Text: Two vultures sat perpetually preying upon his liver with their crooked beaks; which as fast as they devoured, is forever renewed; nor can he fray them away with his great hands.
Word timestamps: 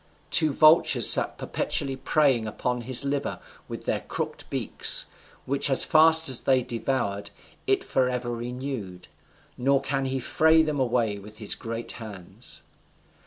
Two 0.31 0.51
vultures 0.51 1.07
sat 1.07 1.37
perpetually 1.37 1.95
preying 1.95 2.47
upon 2.47 2.81
his 2.81 3.05
liver 3.05 3.39
with 3.67 3.85
their 3.85 3.99
crooked 3.99 4.45
beaks; 4.49 5.05
which 5.45 5.69
as 5.69 5.85
fast 5.85 6.27
as 6.27 6.41
they 6.41 6.63
devoured, 6.63 7.29
is 7.67 7.85
forever 7.85 8.31
renewed; 8.31 9.09
nor 9.59 9.79
can 9.79 10.05
he 10.05 10.19
fray 10.19 10.63
them 10.63 10.79
away 10.79 11.19
with 11.19 11.37
his 11.37 11.53
great 11.53 11.91
hands. 11.91 12.61